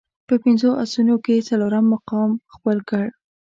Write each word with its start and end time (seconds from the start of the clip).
په 0.27 0.35
پنځو 0.43 0.69
اسونو 0.83 1.15
کې 1.23 1.33
یې 1.37 1.45
څلورم 1.49 1.85
مقام 1.93 2.31
خپل 2.53 2.77
کړ. 2.89 3.05